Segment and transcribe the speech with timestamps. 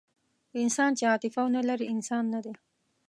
[0.63, 2.53] انسان چې عاطفه ونهلري، انسان نهدی.